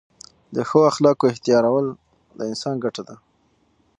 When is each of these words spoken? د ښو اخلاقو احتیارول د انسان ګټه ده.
د 0.55 0.57
ښو 0.69 0.79
اخلاقو 0.91 1.29
احتیارول 1.31 1.87
د 2.37 2.39
انسان 2.51 2.75
ګټه 2.83 3.01
ده. 3.07 3.15